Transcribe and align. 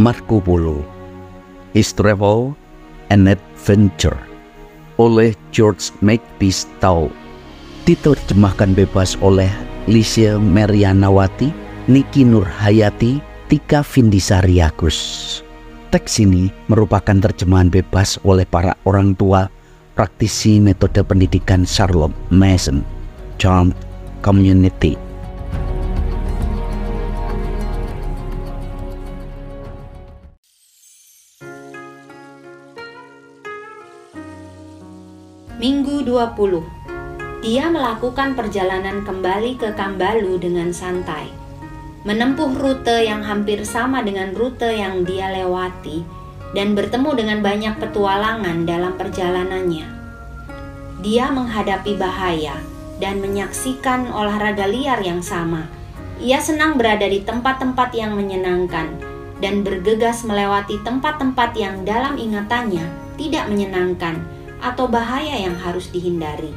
Marco 0.00 0.40
Polo 0.40 0.80
His 1.76 1.92
Travel 1.92 2.56
and 3.12 3.28
Adventure 3.28 4.16
oleh 5.00 5.32
George 5.50 5.92
Makepeace 6.04 6.68
Tau 6.78 7.08
diterjemahkan 7.88 8.78
bebas 8.78 9.18
oleh 9.18 9.50
Licia 9.90 10.38
Merianawati, 10.38 11.50
Niki 11.90 12.22
Nurhayati, 12.22 13.18
Tika 13.50 13.82
Vindisari 13.82 14.62
Agus. 14.62 15.40
Teks 15.90 16.22
ini 16.22 16.48
merupakan 16.70 17.18
terjemahan 17.18 17.68
bebas 17.68 18.16
oleh 18.24 18.46
para 18.46 18.78
orang 18.86 19.12
tua 19.18 19.50
praktisi 19.92 20.56
metode 20.62 21.04
pendidikan 21.04 21.68
Charlotte 21.68 22.16
Mason, 22.32 22.80
Charmed 23.36 23.76
Community. 24.24 25.11
20 36.22 37.42
Dia 37.42 37.66
melakukan 37.66 38.38
perjalanan 38.38 39.02
kembali 39.02 39.58
ke 39.58 39.74
Kambalu 39.74 40.38
dengan 40.38 40.70
santai. 40.70 41.26
Menempuh 42.06 42.54
rute 42.54 43.02
yang 43.02 43.26
hampir 43.26 43.66
sama 43.66 44.06
dengan 44.06 44.30
rute 44.30 44.70
yang 44.70 45.02
dia 45.02 45.34
lewati 45.34 46.06
Dan 46.54 46.78
bertemu 46.78 47.10
dengan 47.18 47.38
banyak 47.42 47.74
petualangan 47.82 48.62
dalam 48.62 48.94
perjalanannya. 48.94 49.86
Dia 51.02 51.34
menghadapi 51.34 51.98
bahaya 51.98 52.54
dan 53.02 53.18
menyaksikan 53.18 54.06
olahraga 54.14 54.70
liar 54.70 55.02
yang 55.02 55.26
sama. 55.26 55.66
Ia 56.22 56.38
senang 56.38 56.78
berada 56.78 57.10
di 57.10 57.18
tempat-tempat 57.26 57.90
yang 57.98 58.14
menyenangkan 58.14 58.94
Dan 59.42 59.66
bergegas 59.66 60.22
melewati 60.22 60.78
tempat-tempat 60.86 61.58
yang 61.58 61.82
dalam 61.82 62.14
ingatannya 62.14 62.86
tidak 63.18 63.50
menyenangkan 63.50 64.22
atau 64.62 64.86
bahaya 64.86 65.42
yang 65.42 65.58
harus 65.58 65.90
dihindari. 65.90 66.54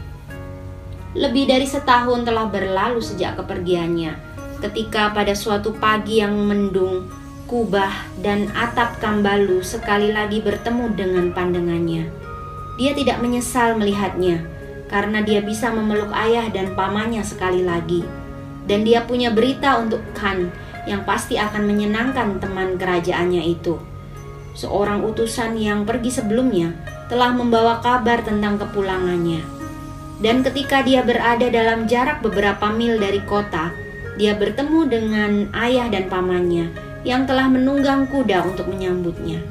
Lebih 1.17 1.49
dari 1.49 1.65
setahun 1.65 2.21
telah 2.21 2.45
berlalu 2.45 3.01
sejak 3.01 3.41
kepergiannya, 3.41 4.13
ketika 4.61 5.09
pada 5.09 5.33
suatu 5.33 5.73
pagi 5.73 6.21
yang 6.21 6.37
mendung, 6.37 7.09
kubah 7.49 7.91
dan 8.21 8.53
atap 8.53 9.01
Kambalu 9.01 9.65
sekali 9.65 10.13
lagi 10.13 10.39
bertemu 10.45 10.85
dengan 10.93 11.25
pandangannya. 11.33 12.05
Dia 12.77 12.91
tidak 12.93 13.23
menyesal 13.23 13.79
melihatnya, 13.79 14.43
karena 14.91 15.23
dia 15.25 15.41
bisa 15.41 15.71
memeluk 15.71 16.11
ayah 16.13 16.51
dan 16.51 16.77
pamannya 16.77 17.25
sekali 17.25 17.65
lagi. 17.65 18.05
Dan 18.65 18.81
dia 18.81 19.05
punya 19.05 19.29
berita 19.29 19.77
untuk 19.77 20.01
Khan 20.17 20.51
yang 20.89 21.05
pasti 21.05 21.37
akan 21.37 21.63
menyenangkan 21.63 22.41
teman 22.41 22.75
kerajaannya 22.75 23.45
itu. 23.45 23.77
Seorang 24.57 25.05
utusan 25.05 25.55
yang 25.55 25.85
pergi 25.85 26.09
sebelumnya 26.09 26.94
telah 27.07 27.31
membawa 27.33 27.79
kabar 27.81 28.25
tentang 28.25 28.57
kepulangannya. 28.57 29.45
Dan 30.19 30.41
ketika 30.41 30.79
dia 30.81 31.03
berada 31.03 31.51
dalam 31.51 31.85
jarak 31.85 32.23
beberapa 32.23 32.71
mil 32.71 32.97
dari 32.97 33.19
kota, 33.27 33.69
dia 34.15 34.31
bertemu 34.31 34.79
dengan 34.87 35.31
ayah 35.51 35.91
dan 35.91 36.07
pamannya 36.07 36.71
yang 37.03 37.27
telah 37.27 37.51
menunggang 37.51 38.07
kuda 38.07 38.47
untuk 38.47 38.71
menyambutnya. 38.71 39.43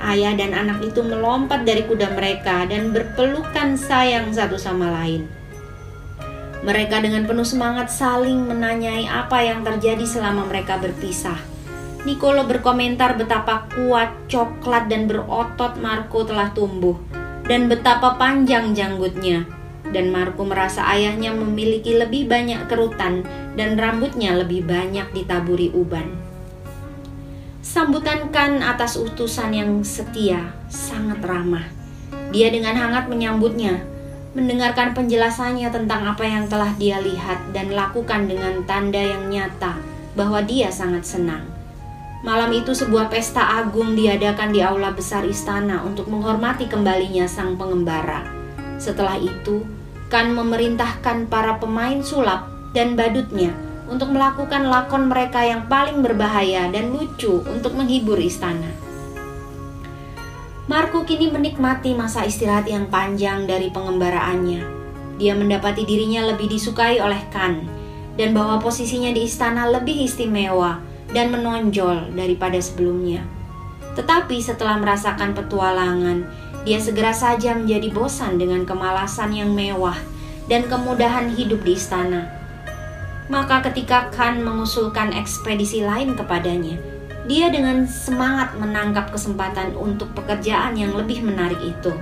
Ayah 0.00 0.32
dan 0.34 0.56
anak 0.56 0.80
itu 0.82 1.04
melompat 1.04 1.62
dari 1.68 1.84
kuda 1.86 2.16
mereka 2.16 2.66
dan 2.66 2.90
berpelukan 2.90 3.76
sayang 3.76 4.32
satu 4.32 4.56
sama 4.58 4.90
lain. 4.90 5.28
Mereka 6.60 7.00
dengan 7.00 7.24
penuh 7.24 7.46
semangat 7.46 7.88
saling 7.88 8.48
menanyai 8.48 9.08
apa 9.08 9.40
yang 9.40 9.64
terjadi 9.64 10.04
selama 10.04 10.44
mereka 10.44 10.76
berpisah 10.76 11.49
Nicolo 12.00 12.48
berkomentar 12.48 13.20
betapa 13.20 13.68
kuat, 13.76 14.24
coklat, 14.24 14.88
dan 14.88 15.04
berotot 15.04 15.76
Marco 15.76 16.24
telah 16.24 16.48
tumbuh, 16.56 16.96
dan 17.44 17.68
betapa 17.68 18.16
panjang 18.16 18.72
janggutnya. 18.72 19.44
Dan 19.90 20.08
Marco 20.08 20.46
merasa 20.48 20.86
ayahnya 20.96 21.34
memiliki 21.36 21.98
lebih 21.98 22.24
banyak 22.24 22.70
kerutan 22.70 23.26
dan 23.58 23.76
rambutnya 23.76 24.32
lebih 24.38 24.64
banyak 24.64 25.12
ditaburi 25.12 25.68
uban. 25.74 26.14
Sambutan 27.60 28.32
Kan 28.32 28.64
atas 28.64 28.96
utusan 28.96 29.52
yang 29.52 29.84
setia 29.84 30.56
sangat 30.72 31.20
ramah. 31.20 31.68
Dia 32.30 32.48
dengan 32.48 32.78
hangat 32.78 33.10
menyambutnya, 33.10 33.82
mendengarkan 34.32 34.94
penjelasannya 34.94 35.68
tentang 35.68 36.06
apa 36.06 36.22
yang 36.22 36.46
telah 36.46 36.70
dia 36.78 37.02
lihat 37.02 37.50
dan 37.50 37.74
lakukan 37.74 38.30
dengan 38.30 38.62
tanda 38.64 39.02
yang 39.02 39.26
nyata 39.26 39.74
bahwa 40.14 40.40
dia 40.40 40.70
sangat 40.70 41.02
senang. 41.02 41.59
Malam 42.20 42.52
itu 42.52 42.76
sebuah 42.76 43.08
pesta 43.08 43.40
agung 43.64 43.96
diadakan 43.96 44.52
di 44.52 44.60
aula 44.60 44.92
besar 44.92 45.24
istana 45.24 45.80
untuk 45.80 46.04
menghormati 46.12 46.68
kembalinya 46.68 47.24
sang 47.24 47.56
pengembara. 47.56 48.28
Setelah 48.76 49.16
itu, 49.16 49.64
Kan 50.10 50.34
memerintahkan 50.34 51.30
para 51.30 51.62
pemain 51.62 52.02
sulap 52.02 52.50
dan 52.74 52.98
badutnya 52.98 53.54
untuk 53.86 54.10
melakukan 54.10 54.66
lakon 54.66 55.06
mereka 55.06 55.46
yang 55.46 55.70
paling 55.70 56.02
berbahaya 56.02 56.66
dan 56.66 56.90
lucu 56.90 57.46
untuk 57.46 57.78
menghibur 57.78 58.18
istana. 58.18 58.74
Marco 60.66 61.06
kini 61.06 61.30
menikmati 61.30 61.94
masa 61.94 62.26
istirahat 62.26 62.66
yang 62.66 62.90
panjang 62.90 63.46
dari 63.46 63.70
pengembaraannya. 63.70 64.66
Dia 65.22 65.38
mendapati 65.38 65.86
dirinya 65.86 66.26
lebih 66.26 66.50
disukai 66.50 66.98
oleh 66.98 67.22
Kan 67.30 67.70
dan 68.18 68.34
bahwa 68.34 68.58
posisinya 68.58 69.14
di 69.14 69.30
istana 69.30 69.70
lebih 69.70 70.10
istimewa 70.10 70.89
dan 71.10 71.34
menonjol 71.34 72.14
daripada 72.14 72.58
sebelumnya. 72.62 73.26
Tetapi 73.98 74.38
setelah 74.38 74.78
merasakan 74.78 75.34
petualangan, 75.34 76.26
dia 76.62 76.78
segera 76.78 77.10
saja 77.10 77.56
menjadi 77.56 77.90
bosan 77.90 78.38
dengan 78.38 78.62
kemalasan 78.62 79.34
yang 79.34 79.50
mewah 79.50 79.96
dan 80.46 80.66
kemudahan 80.70 81.32
hidup 81.32 81.62
di 81.66 81.74
istana. 81.74 82.30
Maka 83.30 83.62
ketika 83.70 84.10
Khan 84.10 84.42
mengusulkan 84.42 85.14
ekspedisi 85.14 85.86
lain 85.86 86.18
kepadanya, 86.18 86.78
dia 87.30 87.46
dengan 87.46 87.86
semangat 87.86 88.58
menangkap 88.58 89.14
kesempatan 89.14 89.78
untuk 89.78 90.10
pekerjaan 90.18 90.74
yang 90.74 90.98
lebih 90.98 91.22
menarik 91.22 91.58
itu. 91.62 91.94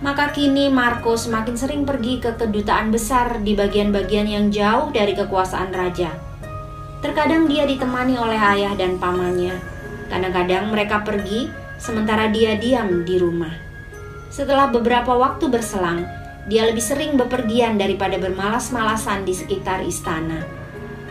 Maka 0.00 0.32
kini 0.32 0.72
Marco 0.72 1.12
semakin 1.12 1.56
sering 1.60 1.82
pergi 1.84 2.24
ke 2.24 2.32
kedutaan 2.32 2.88
besar 2.88 3.44
di 3.44 3.52
bagian-bagian 3.52 4.24
yang 4.24 4.46
jauh 4.48 4.88
dari 4.88 5.12
kekuasaan 5.12 5.76
raja 5.76 6.29
Terkadang 7.00 7.48
dia 7.48 7.64
ditemani 7.64 8.20
oleh 8.20 8.36
ayah 8.36 8.76
dan 8.76 9.00
pamannya. 9.00 9.56
Kadang-kadang 10.12 10.68
mereka 10.68 11.00
pergi 11.00 11.48
sementara 11.80 12.28
dia 12.28 12.60
diam 12.60 13.08
di 13.08 13.16
rumah. 13.16 13.56
Setelah 14.28 14.68
beberapa 14.68 15.16
waktu 15.16 15.48
berselang, 15.48 16.04
dia 16.44 16.68
lebih 16.68 16.84
sering 16.84 17.16
bepergian 17.16 17.80
daripada 17.80 18.20
bermalas-malasan 18.20 19.24
di 19.24 19.32
sekitar 19.32 19.80
istana. 19.80 20.44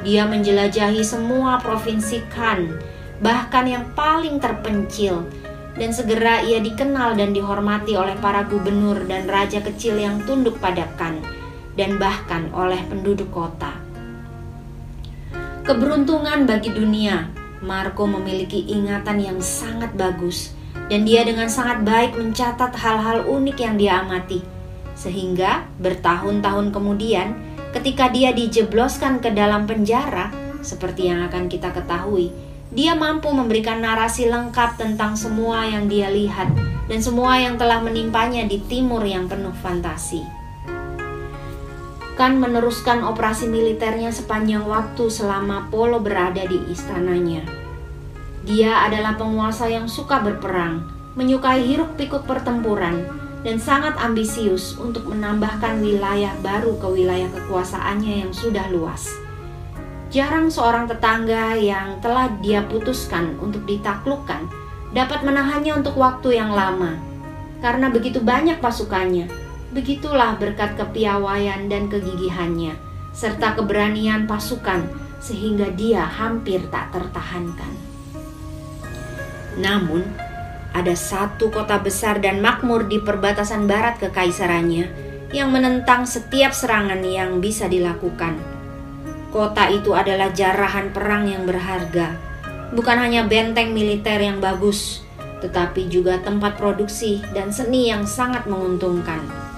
Dia 0.06 0.30
menjelajahi 0.30 1.02
semua 1.02 1.58
provinsi 1.60 2.22
Khan, 2.32 2.80
bahkan 3.20 3.66
yang 3.66 3.90
paling 3.98 4.38
terpencil, 4.38 5.26
dan 5.76 5.90
segera 5.90 6.46
ia 6.46 6.62
dikenal 6.62 7.18
dan 7.18 7.34
dihormati 7.34 7.98
oleh 7.98 8.16
para 8.22 8.46
gubernur 8.46 9.04
dan 9.10 9.26
raja 9.26 9.60
kecil 9.60 9.98
yang 10.00 10.22
tunduk 10.24 10.56
pada 10.62 10.86
Khan, 10.96 11.20
dan 11.76 11.98
bahkan 11.98 12.48
oleh 12.54 12.80
penduduk 12.88 13.28
kota. 13.34 13.89
Keberuntungan 15.70 16.50
bagi 16.50 16.74
dunia, 16.74 17.30
Marco 17.62 18.10
memiliki 18.10 18.66
ingatan 18.74 19.22
yang 19.22 19.38
sangat 19.38 19.94
bagus 19.94 20.50
dan 20.90 21.06
dia 21.06 21.22
dengan 21.22 21.46
sangat 21.46 21.86
baik 21.86 22.18
mencatat 22.18 22.74
hal-hal 22.74 23.30
unik 23.30 23.58
yang 23.62 23.78
dia 23.78 24.02
amati. 24.02 24.42
Sehingga 24.98 25.70
bertahun-tahun 25.78 26.74
kemudian 26.74 27.38
ketika 27.70 28.10
dia 28.10 28.34
dijebloskan 28.34 29.22
ke 29.22 29.30
dalam 29.30 29.70
penjara, 29.70 30.34
seperti 30.66 31.14
yang 31.14 31.30
akan 31.30 31.46
kita 31.46 31.70
ketahui, 31.70 32.34
dia 32.74 32.98
mampu 32.98 33.30
memberikan 33.30 33.78
narasi 33.78 34.26
lengkap 34.26 34.74
tentang 34.74 35.14
semua 35.14 35.70
yang 35.70 35.86
dia 35.86 36.10
lihat 36.10 36.50
dan 36.90 36.98
semua 36.98 37.38
yang 37.38 37.62
telah 37.62 37.78
menimpanya 37.78 38.42
di 38.50 38.58
timur 38.66 39.06
yang 39.06 39.30
penuh 39.30 39.54
fantasi 39.62 40.39
akan 42.20 42.36
meneruskan 42.36 43.00
operasi 43.08 43.48
militernya 43.48 44.12
sepanjang 44.12 44.68
waktu 44.68 45.08
selama 45.08 45.72
Polo 45.72 46.04
berada 46.04 46.44
di 46.44 46.60
istananya. 46.68 47.48
Dia 48.44 48.84
adalah 48.84 49.16
penguasa 49.16 49.72
yang 49.72 49.88
suka 49.88 50.20
berperang, 50.20 50.84
menyukai 51.16 51.64
hiruk-pikuk 51.64 52.28
pertempuran, 52.28 53.08
dan 53.48 53.56
sangat 53.56 53.96
ambisius 54.04 54.76
untuk 54.76 55.08
menambahkan 55.08 55.80
wilayah 55.80 56.36
baru 56.44 56.76
ke 56.76 56.92
wilayah 56.92 57.32
kekuasaannya 57.32 58.28
yang 58.28 58.36
sudah 58.36 58.68
luas. 58.68 59.16
Jarang 60.12 60.52
seorang 60.52 60.92
tetangga 60.92 61.56
yang 61.56 62.04
telah 62.04 62.28
dia 62.44 62.68
putuskan 62.68 63.40
untuk 63.40 63.64
ditaklukkan 63.64 64.44
dapat 64.92 65.24
menahannya 65.24 65.72
untuk 65.72 65.96
waktu 65.96 66.36
yang 66.36 66.52
lama, 66.52 67.00
karena 67.64 67.88
begitu 67.88 68.20
banyak 68.20 68.60
pasukannya 68.60 69.49
Begitulah 69.70 70.42
berkat 70.42 70.74
kepiawaian 70.82 71.70
dan 71.70 71.94
kegigihannya, 71.94 72.74
serta 73.14 73.54
keberanian 73.54 74.26
pasukan, 74.26 74.90
sehingga 75.22 75.70
dia 75.70 76.02
hampir 76.02 76.66
tak 76.74 76.90
tertahankan. 76.90 77.74
Namun, 79.62 80.02
ada 80.74 80.94
satu 80.98 81.54
kota 81.54 81.78
besar 81.78 82.18
dan 82.18 82.42
makmur 82.42 82.90
di 82.90 82.98
perbatasan 82.98 83.70
barat 83.70 84.02
kekaisarannya 84.02 84.90
yang 85.30 85.54
menentang 85.54 86.10
setiap 86.10 86.50
serangan 86.50 87.06
yang 87.06 87.38
bisa 87.38 87.70
dilakukan. 87.70 88.42
Kota 89.30 89.70
itu 89.70 89.94
adalah 89.94 90.34
jarahan 90.34 90.90
perang 90.90 91.30
yang 91.30 91.46
berharga, 91.46 92.18
bukan 92.74 92.98
hanya 92.98 93.30
benteng 93.30 93.78
militer 93.78 94.18
yang 94.18 94.42
bagus, 94.42 95.06
tetapi 95.46 95.86
juga 95.86 96.18
tempat 96.26 96.58
produksi 96.58 97.22
dan 97.38 97.54
seni 97.54 97.94
yang 97.94 98.10
sangat 98.10 98.50
menguntungkan. 98.50 99.49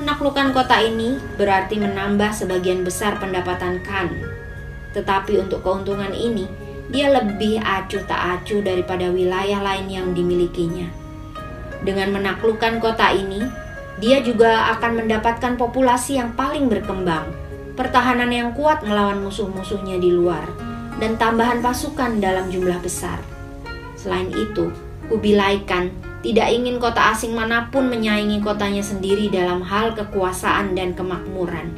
Menaklukkan 0.00 0.56
kota 0.56 0.80
ini 0.80 1.20
berarti 1.36 1.76
menambah 1.76 2.32
sebagian 2.32 2.80
besar 2.88 3.20
pendapatan 3.20 3.84
Khan. 3.84 4.08
Tetapi 4.96 5.36
untuk 5.36 5.60
keuntungan 5.60 6.16
ini, 6.16 6.48
dia 6.88 7.12
lebih 7.12 7.60
acuh 7.60 8.00
tak 8.08 8.40
acuh 8.40 8.64
daripada 8.64 9.12
wilayah 9.12 9.60
lain 9.60 9.92
yang 9.92 10.08
dimilikinya. 10.16 10.88
Dengan 11.84 12.16
menaklukkan 12.16 12.80
kota 12.80 13.12
ini, 13.12 13.44
dia 14.00 14.24
juga 14.24 14.72
akan 14.72 15.04
mendapatkan 15.04 15.60
populasi 15.60 16.16
yang 16.16 16.32
paling 16.32 16.72
berkembang, 16.72 17.28
pertahanan 17.76 18.32
yang 18.32 18.56
kuat 18.56 18.80
melawan 18.80 19.20
musuh-musuhnya 19.20 20.00
di 20.00 20.16
luar, 20.16 20.48
dan 20.96 21.20
tambahan 21.20 21.60
pasukan 21.60 22.24
dalam 22.24 22.48
jumlah 22.48 22.80
besar. 22.80 23.20
Selain 24.00 24.32
itu, 24.32 24.72
Kubilai 25.12 25.60
Khan 25.68 25.92
tidak 26.20 26.52
ingin 26.52 26.76
kota 26.76 27.16
asing 27.16 27.32
mana 27.32 27.72
pun 27.72 27.88
menyaingi 27.88 28.44
kotanya 28.44 28.84
sendiri 28.84 29.32
dalam 29.32 29.64
hal 29.64 29.96
kekuasaan 29.96 30.76
dan 30.76 30.92
kemakmuran. 30.92 31.72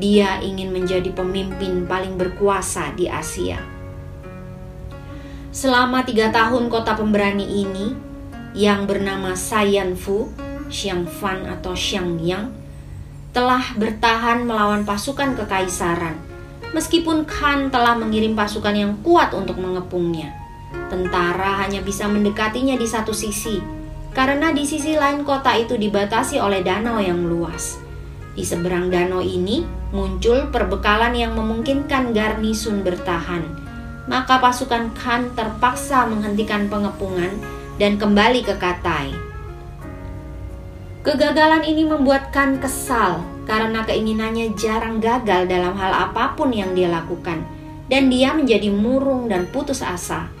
Dia 0.00 0.40
ingin 0.40 0.72
menjadi 0.72 1.12
pemimpin 1.12 1.84
paling 1.84 2.16
berkuasa 2.16 2.96
di 2.96 3.06
Asia. 3.06 3.60
Selama 5.54 6.02
tiga 6.02 6.32
tahun 6.34 6.66
kota 6.66 6.98
pemberani 6.98 7.46
ini 7.46 7.94
yang 8.56 8.88
bernama 8.88 9.36
Sayanfu, 9.38 10.32
Xiangfan 10.72 11.46
atau 11.46 11.76
Xiangyang 11.76 12.50
telah 13.36 13.62
bertahan 13.78 14.48
melawan 14.48 14.82
pasukan 14.88 15.36
kekaisaran. 15.38 16.16
Meskipun 16.74 17.22
Khan 17.22 17.70
telah 17.70 17.94
mengirim 17.94 18.34
pasukan 18.34 18.74
yang 18.74 18.98
kuat 19.06 19.30
untuk 19.30 19.62
mengepungnya, 19.62 20.43
tentara 20.90 21.64
hanya 21.64 21.80
bisa 21.80 22.06
mendekatinya 22.06 22.74
di 22.74 22.86
satu 22.88 23.14
sisi, 23.14 23.62
karena 24.12 24.50
di 24.50 24.66
sisi 24.66 24.94
lain 24.94 25.22
kota 25.22 25.54
itu 25.58 25.74
dibatasi 25.78 26.38
oleh 26.38 26.62
danau 26.62 27.00
yang 27.02 27.24
luas. 27.24 27.78
Di 28.34 28.42
seberang 28.42 28.90
danau 28.90 29.22
ini 29.22 29.62
muncul 29.94 30.50
perbekalan 30.50 31.14
yang 31.14 31.38
memungkinkan 31.38 32.10
garnisun 32.10 32.82
bertahan 32.82 33.64
maka 34.04 34.36
pasukan 34.36 34.92
Khan 34.92 35.32
terpaksa 35.32 36.04
menghentikan 36.08 36.68
pengepungan 36.68 37.32
dan 37.80 37.96
kembali 37.96 38.44
ke 38.44 38.54
Katai. 38.60 39.16
Kegagalan 41.04 41.64
ini 41.64 41.84
membuat 41.84 42.32
Khan 42.32 42.60
kesal 42.60 43.24
karena 43.44 43.84
keinginannya 43.84 44.56
jarang 44.56 45.00
gagal 45.00 45.48
dalam 45.48 45.76
hal 45.76 45.92
apa 46.08 46.32
pun 46.32 46.48
yang 46.48 46.72
dia 46.72 46.88
lakukan, 46.88 47.44
dan 47.92 48.08
dia 48.08 48.32
menjadi 48.32 48.72
murung 48.72 49.28
dan 49.28 49.44
putus 49.52 49.84
asa. 49.84 50.32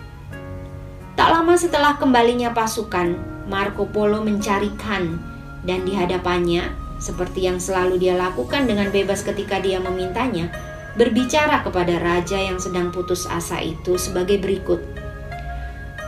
Tak 1.24 1.40
lama 1.40 1.56
setelah 1.56 1.96
kembalinya 1.96 2.52
pasukan, 2.52 3.16
Marco 3.48 3.88
Polo 3.88 4.20
mencari 4.20 4.68
Khan, 4.76 5.16
dan 5.64 5.88
di 5.88 5.96
hadapannya, 5.96 6.68
seperti 7.00 7.48
yang 7.48 7.56
selalu 7.56 7.96
dia 7.96 8.12
lakukan 8.12 8.68
dengan 8.68 8.92
bebas 8.92 9.24
ketika 9.24 9.56
dia 9.56 9.80
memintanya, 9.80 10.52
berbicara 11.00 11.64
kepada 11.64 11.96
raja 11.96 12.36
yang 12.36 12.60
sedang 12.60 12.92
putus 12.92 13.24
asa 13.24 13.56
itu 13.64 13.96
sebagai 13.96 14.36
berikut. 14.36 14.84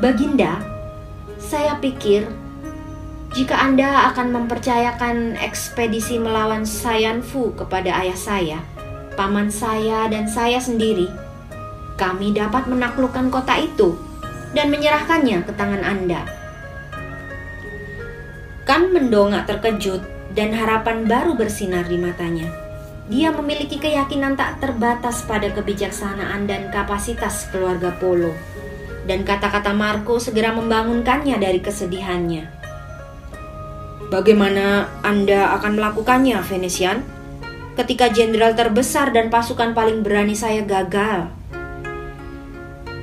Baginda, 0.04 0.60
saya 1.40 1.80
pikir 1.80 2.28
jika 3.32 3.56
Anda 3.56 4.12
akan 4.12 4.36
mempercayakan 4.36 5.40
ekspedisi 5.40 6.20
melawan 6.20 6.68
Sayanfu 6.68 7.56
kepada 7.56 8.04
ayah 8.04 8.20
saya, 8.20 8.60
paman 9.16 9.48
saya 9.48 10.12
dan 10.12 10.28
saya 10.28 10.60
sendiri, 10.60 11.08
kami 11.96 12.36
dapat 12.36 12.68
menaklukkan 12.68 13.32
kota 13.32 13.56
itu 13.64 13.96
dan 14.56 14.72
menyerahkannya 14.72 15.44
ke 15.44 15.52
tangan 15.52 15.84
Anda. 15.84 16.24
Kan 18.64 18.96
mendongak 18.96 19.44
terkejut 19.44 20.00
dan 20.32 20.56
harapan 20.56 21.04
baru 21.04 21.36
bersinar 21.36 21.84
di 21.84 22.00
matanya. 22.00 22.48
Dia 23.06 23.30
memiliki 23.30 23.78
keyakinan 23.78 24.34
tak 24.34 24.58
terbatas 24.58 25.22
pada 25.28 25.52
kebijaksanaan 25.52 26.48
dan 26.48 26.72
kapasitas 26.74 27.46
keluarga 27.52 27.94
Polo. 28.00 28.34
Dan 29.06 29.22
kata-kata 29.22 29.70
Marco 29.70 30.18
segera 30.18 30.50
membangunkannya 30.50 31.38
dari 31.38 31.62
kesedihannya. 31.62 32.50
Bagaimana 34.10 34.90
Anda 35.06 35.54
akan 35.54 35.78
melakukannya, 35.78 36.42
Venetian? 36.42 37.06
Ketika 37.78 38.10
jenderal 38.10 38.58
terbesar 38.58 39.14
dan 39.14 39.30
pasukan 39.30 39.76
paling 39.76 40.02
berani 40.02 40.34
saya 40.34 40.66
gagal. 40.66 41.30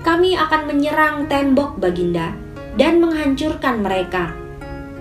Kami 0.03 0.35
akan 0.35 0.67
menyerang 0.67 1.31
tembok 1.31 1.79
Baginda 1.79 2.35
dan 2.75 2.99
menghancurkan 2.99 3.79
mereka. 3.79 4.35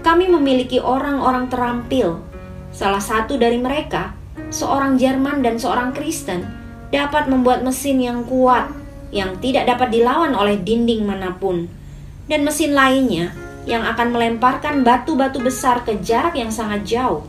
Kami 0.06 0.30
memiliki 0.30 0.78
orang-orang 0.78 1.50
terampil. 1.50 2.22
Salah 2.70 3.02
satu 3.02 3.34
dari 3.34 3.58
mereka 3.58 4.14
seorang 4.54 4.94
Jerman 5.02 5.42
dan 5.42 5.58
seorang 5.58 5.90
Kristen 5.90 6.46
dapat 6.94 7.26
membuat 7.26 7.66
mesin 7.66 7.98
yang 7.98 8.22
kuat 8.30 8.70
yang 9.10 9.42
tidak 9.42 9.66
dapat 9.74 9.90
dilawan 9.90 10.38
oleh 10.38 10.62
dinding 10.62 11.02
mana 11.02 11.34
pun, 11.34 11.66
dan 12.30 12.46
mesin 12.46 12.70
lainnya 12.72 13.34
yang 13.66 13.82
akan 13.82 14.14
melemparkan 14.14 14.86
batu-batu 14.86 15.42
besar 15.42 15.82
ke 15.82 15.98
jarak 15.98 16.38
yang 16.38 16.54
sangat 16.54 16.86
jauh, 16.86 17.26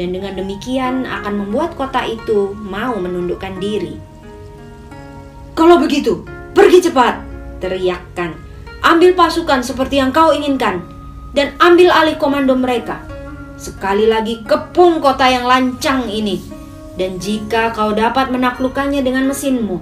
dan 0.00 0.10
dengan 0.10 0.34
demikian 0.34 1.04
akan 1.04 1.46
membuat 1.46 1.76
kota 1.76 2.02
itu 2.08 2.56
mau 2.58 2.96
menundukkan 2.96 3.60
diri. 3.60 4.00
Kalau 5.54 5.78
begitu, 5.78 6.26
pergi 6.54 6.88
cepat! 6.88 7.14
teriakkan. 7.60 8.32
Ambil 8.84 9.16
pasukan 9.16 9.64
seperti 9.64 10.00
yang 10.00 10.12
kau 10.12 10.30
inginkan, 10.32 10.84
dan 11.32 11.56
ambil 11.56 11.88
alih 11.88 12.20
komando 12.20 12.52
mereka 12.52 13.00
Sekali 13.54 14.10
lagi 14.10 14.42
kepung 14.42 14.98
kota 14.98 15.30
yang 15.30 15.46
lancang 15.46 16.10
ini. 16.10 16.42
Dan 16.94 17.16
jika 17.16 17.72
kau 17.74 17.94
dapat 17.94 18.30
menaklukkannya 18.30 19.02
dengan 19.02 19.26
mesinmu, 19.30 19.80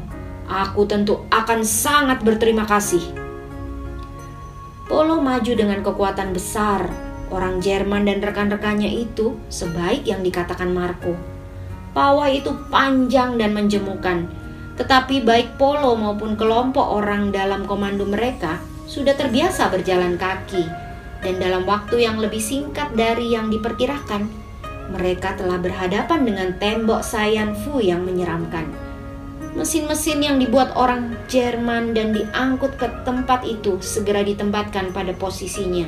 aku 0.49 0.87
tentu 0.89 1.25
akan 1.29 1.65
sangat 1.65 2.21
berterima 2.25 2.65
kasih. 2.65 3.03
Polo 4.89 5.21
maju 5.21 5.53
dengan 5.57 5.81
kekuatan 5.81 6.37
besar. 6.37 6.89
Orang 7.33 7.65
Jerman 7.65 8.05
dan 8.05 8.21
rekan-rekannya 8.21 8.93
itu 8.93 9.41
sebaik 9.49 10.05
yang 10.05 10.21
dikatakan 10.21 10.69
Marco. 10.69 11.17
Pawai 11.97 12.45
itu 12.45 12.53
panjang 12.69 13.41
dan 13.41 13.57
menjemukan, 13.57 14.29
tetapi 14.77 15.25
baik 15.25 15.61
Polo 15.61 15.93
maupun 15.95 16.37
kelompok 16.37 16.85
orang 17.03 17.29
dalam 17.35 17.69
komando 17.69 18.09
mereka 18.09 18.61
sudah 18.89 19.13
terbiasa 19.17 19.69
berjalan 19.69 20.17
kaki 20.17 20.83
dan 21.23 21.39
dalam 21.39 21.63
waktu 21.71 22.03
yang 22.03 22.19
lebih 22.19 22.43
singkat 22.43 22.91
dari 22.99 23.31
yang 23.31 23.47
diperkirakan, 23.47 24.27
mereka 24.91 25.39
telah 25.39 25.57
berhadapan 25.63 26.27
dengan 26.27 26.49
tembok 26.59 27.01
Sayan 27.07 27.55
Fu 27.55 27.79
yang 27.79 28.03
menyeramkan. 28.03 28.67
Mesin-mesin 29.55 30.19
yang 30.19 30.37
dibuat 30.43 30.75
orang 30.75 31.15
Jerman 31.31 31.95
dan 31.95 32.11
diangkut 32.11 32.75
ke 32.75 32.91
tempat 33.07 33.47
itu 33.47 33.79
segera 33.79 34.27
ditempatkan 34.27 34.91
pada 34.91 35.15
posisinya. 35.15 35.87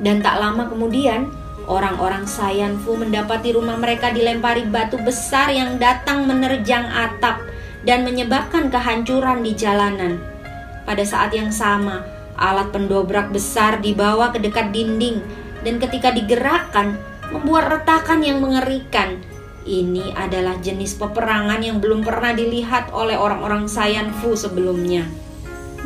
Dan 0.00 0.24
tak 0.24 0.40
lama 0.40 0.64
kemudian, 0.64 1.28
orang-orang 1.66 2.28
Sayan 2.28 2.80
Fu 2.80 2.96
mendapati 2.96 3.52
rumah 3.54 3.76
mereka 3.76 4.12
dilempari 4.12 4.64
batu 4.68 5.00
besar 5.00 5.52
yang 5.52 5.76
datang 5.80 6.28
menerjang 6.28 6.84
atap 6.88 7.44
dan 7.84 8.04
menyebabkan 8.04 8.72
kehancuran 8.72 9.44
di 9.44 9.52
jalanan. 9.52 10.20
Pada 10.84 11.04
saat 11.04 11.32
yang 11.32 11.48
sama, 11.48 12.04
Alat 12.34 12.74
pendobrak 12.74 13.30
besar 13.30 13.78
dibawa 13.78 14.34
ke 14.34 14.42
dekat 14.42 14.74
dinding 14.74 15.22
dan 15.62 15.78
ketika 15.78 16.10
digerakkan 16.10 16.98
membuat 17.30 17.70
retakan 17.70 18.26
yang 18.26 18.42
mengerikan. 18.42 19.22
Ini 19.64 20.12
adalah 20.12 20.60
jenis 20.60 20.98
peperangan 21.00 21.62
yang 21.64 21.80
belum 21.80 22.04
pernah 22.04 22.36
dilihat 22.36 22.92
oleh 22.92 23.16
orang-orang 23.16 23.64
Sayan 23.64 24.12
Fu 24.12 24.36
sebelumnya. 24.36 25.08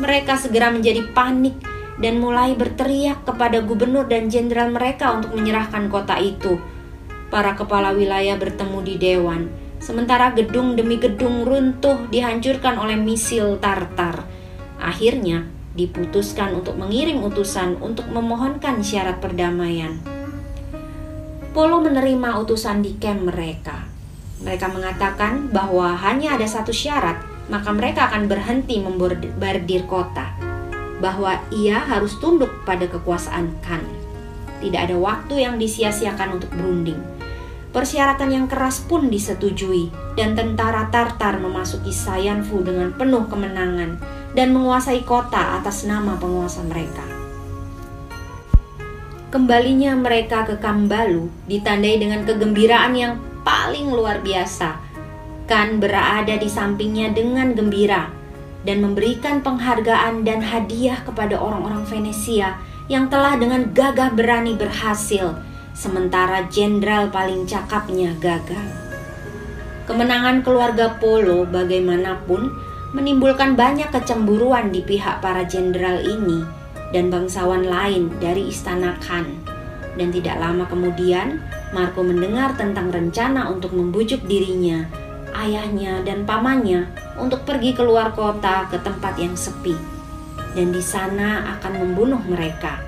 Mereka 0.01 0.35
segera 0.35 0.67
menjadi 0.67 1.05
panik 1.15 1.58
dan 1.99 2.23
mulai 2.23 2.55
berteriak 2.55 3.27
kepada 3.27 3.59
gubernur 3.59 4.07
dan 4.07 4.31
jenderal 4.31 4.71
mereka 4.71 5.11
untuk 5.11 5.35
menyerahkan 5.35 5.91
kota 5.91 6.15
itu. 6.17 6.57
Para 7.29 7.53
kepala 7.53 7.93
wilayah 7.93 8.39
bertemu 8.39 8.79
di 8.81 8.95
dewan, 8.97 9.51
sementara 9.77 10.33
gedung 10.33 10.73
demi 10.73 10.97
gedung 10.97 11.45
runtuh 11.45 12.09
dihancurkan 12.09 12.79
oleh 12.79 12.97
misil 12.97 13.59
Tartar. 13.61 14.25
Akhirnya, 14.79 15.45
diputuskan 15.75 16.55
untuk 16.55 16.79
mengirim 16.79 17.19
utusan 17.21 17.77
untuk 17.83 18.07
memohonkan 18.09 18.79
syarat 18.81 19.19
perdamaian. 19.19 19.99
Polo 21.51 21.83
menerima 21.83 22.39
utusan 22.39 22.79
di 22.79 22.95
camp 22.95 23.27
mereka. 23.27 23.85
Mereka 24.39 24.71
mengatakan 24.71 25.51
bahwa 25.51 25.99
hanya 25.99 26.39
ada 26.39 26.47
satu 26.47 26.71
syarat, 26.71 27.19
maka 27.51 27.75
mereka 27.75 28.07
akan 28.07 28.31
berhenti 28.31 28.79
membordir 28.79 29.83
kota. 29.83 30.38
Bahwa 30.99 31.39
ia 31.49 31.79
harus 31.79 32.19
tunduk 32.19 32.51
pada 32.67 32.85
kekuasaan 32.85 33.55
Khan. 33.63 33.83
Tidak 34.59 34.79
ada 34.79 34.95
waktu 34.99 35.47
yang 35.47 35.55
disia-siakan 35.55 36.39
untuk 36.39 36.51
berunding. 36.51 36.99
Persyaratan 37.71 38.29
yang 38.33 38.45
keras 38.51 38.83
pun 38.83 39.07
disetujui 39.07 39.93
dan 40.19 40.35
tentara 40.35 40.91
Tartar 40.91 41.39
memasuki 41.39 41.95
Sayanfu 41.95 42.59
dengan 42.65 42.91
penuh 42.91 43.29
kemenangan 43.31 44.01
dan 44.35 44.51
menguasai 44.51 45.07
kota 45.07 45.61
atas 45.61 45.87
nama 45.87 46.19
penguasa 46.19 46.65
mereka. 46.67 47.05
Kembalinya 49.29 49.93
mereka 49.93 50.49
ke 50.49 50.57
Kambalu 50.57 51.29
ditandai 51.45 52.01
dengan 52.01 52.25
kegembiraan 52.25 52.93
yang 52.97 53.13
paling 53.45 53.93
luar 53.93 54.25
biasa. 54.25 54.81
Kan 55.45 55.77
berada 55.77 56.33
di 56.41 56.49
sampingnya 56.49 57.13
dengan 57.13 57.53
gembira 57.53 58.18
dan 58.67 58.83
memberikan 58.83 59.39
penghargaan 59.39 60.27
dan 60.27 60.43
hadiah 60.43 60.99
kepada 61.07 61.39
orang-orang 61.39 61.87
Venesia 61.87 62.59
yang 62.91 63.07
telah 63.07 63.37
dengan 63.37 63.69
gagah 63.71 64.11
berani 64.11 64.57
berhasil, 64.57 65.37
sementara 65.71 66.49
jenderal 66.51 67.07
paling 67.13 67.45
cakapnya 67.47 68.17
gagal. 68.19 68.67
Kemenangan 69.87 70.45
keluarga 70.45 70.97
Polo 71.01 71.49
bagaimanapun 71.49 72.53
menimbulkan 72.93 73.53
banyak 73.53 73.89
kecemburuan 73.93 74.73
di 74.73 74.81
pihak 74.81 75.21
para 75.21 75.45
jenderal 75.45 76.01
ini 76.01 76.45
dan 76.89 77.13
bangsawan 77.13 77.65
lain 77.65 78.09
dari 78.17 78.49
istana 78.49 78.97
Khan. 79.01 79.25
Dan 79.97 80.13
tidak 80.13 80.37
lama 80.41 80.65
kemudian, 80.69 81.41
Marco 81.73 82.01
mendengar 82.01 82.57
tentang 82.57 82.89
rencana 82.89 83.49
untuk 83.49 83.73
membujuk 83.73 84.25
dirinya, 84.25 84.85
ayahnya, 85.35 86.01
dan 86.05 86.23
pamannya 86.23 86.89
untuk 87.19 87.43
pergi 87.43 87.75
keluar 87.75 88.13
kota 88.13 88.69
ke 88.71 88.77
tempat 88.81 89.17
yang 89.17 89.33
sepi. 89.33 89.77
Dan 90.57 90.73
di 90.73 90.81
sana 90.81 91.57
akan 91.57 91.73
membunuh 91.85 92.21
mereka. 92.25 92.81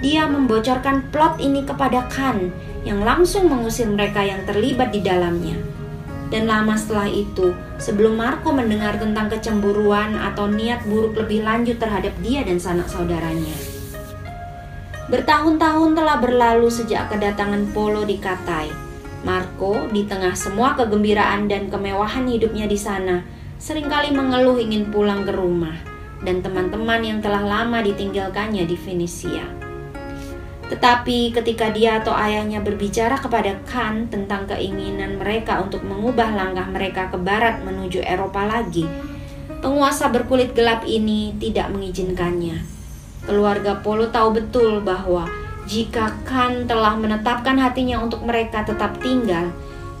Dia 0.00 0.28
membocorkan 0.28 1.08
plot 1.12 1.40
ini 1.40 1.64
kepada 1.64 2.08
Khan 2.12 2.52
yang 2.84 3.00
langsung 3.00 3.48
mengusir 3.48 3.88
mereka 3.88 4.20
yang 4.20 4.44
terlibat 4.44 4.92
di 4.92 5.00
dalamnya 5.00 5.74
dan 6.34 6.50
lama 6.50 6.74
setelah 6.74 7.06
itu, 7.06 7.54
sebelum 7.78 8.18
Marco 8.18 8.50
mendengar 8.50 8.98
tentang 8.98 9.30
kecemburuan 9.30 10.18
atau 10.18 10.50
niat 10.50 10.82
buruk 10.82 11.14
lebih 11.14 11.46
lanjut 11.46 11.78
terhadap 11.78 12.10
dia 12.26 12.42
dan 12.42 12.58
sanak 12.58 12.90
saudaranya. 12.90 13.54
Bertahun-tahun 15.06 15.94
telah 15.94 16.18
berlalu 16.18 16.66
sejak 16.72 17.06
kedatangan 17.06 17.70
Polo 17.70 18.02
di 18.02 18.18
Katai. 18.18 18.83
Marco, 19.24 19.88
di 19.88 20.04
tengah 20.04 20.36
semua 20.36 20.76
kegembiraan 20.76 21.48
dan 21.48 21.72
kemewahan 21.72 22.28
hidupnya 22.28 22.68
di 22.68 22.76
sana, 22.76 23.24
sering 23.56 23.88
kali 23.88 24.12
mengeluh 24.12 24.60
ingin 24.60 24.92
pulang 24.92 25.24
ke 25.24 25.32
rumah 25.32 25.74
dan 26.24 26.44
teman-teman 26.44 27.00
yang 27.00 27.18
telah 27.24 27.40
lama 27.40 27.80
ditinggalkannya 27.80 28.68
di 28.68 28.76
Venesia. 28.76 29.44
Tetapi 30.68 31.32
ketika 31.32 31.68
dia 31.72 32.00
atau 32.00 32.16
ayahnya 32.16 32.64
berbicara 32.64 33.20
kepada 33.20 33.60
Khan 33.68 34.08
tentang 34.08 34.48
keinginan 34.48 35.20
mereka 35.20 35.60
untuk 35.60 35.84
mengubah 35.84 36.32
langkah 36.32 36.64
mereka 36.68 37.12
ke 37.12 37.20
barat 37.20 37.60
menuju 37.60 38.00
Eropa 38.00 38.48
lagi, 38.48 38.88
penguasa 39.60 40.08
berkulit 40.08 40.56
gelap 40.56 40.88
ini 40.88 41.36
tidak 41.36 41.68
mengizinkannya. 41.68 42.64
Keluarga 43.24 43.80
Polo 43.80 44.08
tahu 44.08 44.40
betul 44.40 44.80
bahwa 44.80 45.28
jika 45.64 46.12
Khan 46.28 46.68
telah 46.68 46.96
menetapkan 46.96 47.56
hatinya 47.56 48.00
untuk 48.04 48.24
mereka 48.24 48.64
tetap 48.64 49.00
tinggal, 49.00 49.48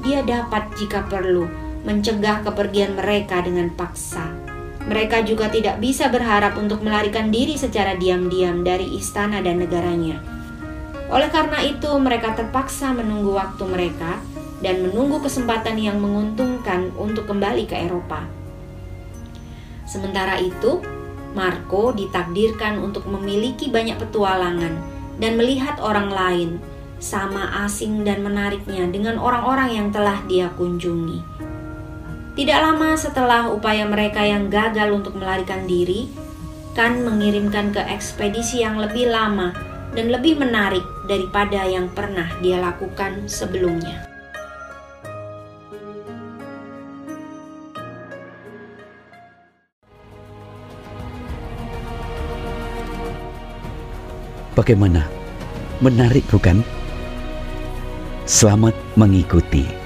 dia 0.04 0.20
dapat 0.20 0.68
jika 0.76 1.04
perlu 1.08 1.48
mencegah 1.84 2.44
kepergian 2.44 2.96
mereka 2.96 3.44
dengan 3.44 3.72
paksa. 3.72 4.28
Mereka 4.84 5.24
juga 5.24 5.48
tidak 5.48 5.80
bisa 5.80 6.12
berharap 6.12 6.60
untuk 6.60 6.84
melarikan 6.84 7.32
diri 7.32 7.56
secara 7.56 7.96
diam-diam 7.96 8.60
dari 8.60 8.96
istana 9.00 9.40
dan 9.40 9.64
negaranya 9.64 10.34
oleh 11.12 11.28
karena 11.28 11.60
itu, 11.60 11.90
mereka 12.00 12.32
terpaksa 12.32 12.90
menunggu 12.96 13.36
waktu 13.36 13.64
mereka 13.68 14.16
dan 14.64 14.88
menunggu 14.88 15.20
kesempatan 15.20 15.76
yang 15.76 16.00
menguntungkan 16.00 16.90
untuk 16.96 17.28
kembali 17.28 17.68
ke 17.68 17.76
Eropa. 17.76 18.24
Sementara 19.84 20.40
itu, 20.40 20.80
Marco 21.36 21.92
ditakdirkan 21.92 22.80
untuk 22.80 23.04
memiliki 23.06 23.68
banyak 23.68 24.00
petualangan 24.00 24.93
dan 25.20 25.38
melihat 25.38 25.78
orang 25.82 26.10
lain, 26.10 26.50
sama 27.02 27.66
asing 27.68 28.02
dan 28.02 28.24
menariknya 28.24 28.88
dengan 28.88 29.20
orang-orang 29.20 29.70
yang 29.74 29.88
telah 29.92 30.18
dia 30.26 30.48
kunjungi. 30.54 31.20
Tidak 32.34 32.58
lama 32.58 32.98
setelah 32.98 33.46
upaya 33.52 33.86
mereka 33.86 34.26
yang 34.26 34.50
gagal 34.50 34.90
untuk 34.90 35.14
melarikan 35.14 35.70
diri, 35.70 36.10
Kan 36.74 37.06
mengirimkan 37.06 37.70
ke 37.70 37.78
ekspedisi 37.86 38.66
yang 38.66 38.82
lebih 38.82 39.06
lama 39.06 39.54
dan 39.94 40.10
lebih 40.10 40.34
menarik 40.42 40.82
daripada 41.06 41.62
yang 41.62 41.86
pernah 41.94 42.26
dia 42.42 42.58
lakukan 42.58 43.30
sebelumnya. 43.30 44.13
Bagaimana? 54.54 55.02
Menarik 55.82 56.22
bukan? 56.30 56.62
Selamat 58.22 58.72
mengikuti. 58.94 59.83